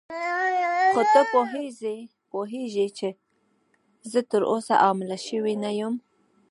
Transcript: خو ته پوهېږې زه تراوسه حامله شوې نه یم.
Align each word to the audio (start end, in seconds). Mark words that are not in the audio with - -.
خو 0.93 1.01
ته 1.11 1.21
پوهېږې 2.31 2.75
زه 4.11 4.19
تراوسه 4.29 4.73
حامله 4.83 5.17
شوې 5.27 5.53
نه 5.63 5.71
یم. 5.79 5.95